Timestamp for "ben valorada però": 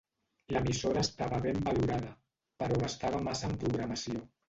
1.45-2.83